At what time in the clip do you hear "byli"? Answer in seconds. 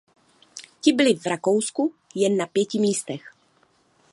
0.93-1.13